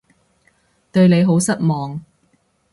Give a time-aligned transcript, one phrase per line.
[0.91, 2.03] 對你好失望